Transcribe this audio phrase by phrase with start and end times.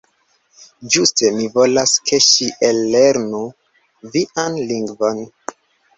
[0.93, 3.45] Ĝuste, mi volas, ke ŝi ellernu
[4.17, 5.25] vian lingvon.